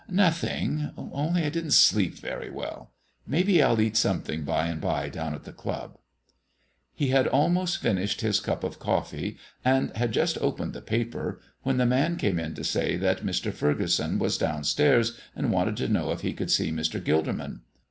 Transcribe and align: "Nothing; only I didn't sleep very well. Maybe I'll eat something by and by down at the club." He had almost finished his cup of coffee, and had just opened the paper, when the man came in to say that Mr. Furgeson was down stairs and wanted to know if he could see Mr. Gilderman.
"Nothing; 0.09 0.89
only 0.97 1.43
I 1.43 1.49
didn't 1.51 1.73
sleep 1.73 2.15
very 2.15 2.49
well. 2.49 2.91
Maybe 3.27 3.61
I'll 3.61 3.79
eat 3.79 3.95
something 3.95 4.43
by 4.43 4.65
and 4.65 4.81
by 4.81 5.09
down 5.09 5.35
at 5.35 5.43
the 5.43 5.53
club." 5.53 5.99
He 6.95 7.09
had 7.09 7.27
almost 7.27 7.77
finished 7.83 8.21
his 8.21 8.39
cup 8.39 8.63
of 8.63 8.79
coffee, 8.79 9.37
and 9.63 9.95
had 9.95 10.11
just 10.11 10.39
opened 10.39 10.73
the 10.73 10.81
paper, 10.81 11.39
when 11.61 11.77
the 11.77 11.85
man 11.85 12.15
came 12.15 12.39
in 12.39 12.55
to 12.55 12.63
say 12.63 12.97
that 12.97 13.23
Mr. 13.23 13.53
Furgeson 13.53 14.17
was 14.17 14.39
down 14.39 14.63
stairs 14.63 15.19
and 15.35 15.51
wanted 15.51 15.77
to 15.77 15.87
know 15.87 16.11
if 16.11 16.21
he 16.21 16.33
could 16.33 16.49
see 16.49 16.71
Mr. 16.71 16.99
Gilderman. 16.99 17.59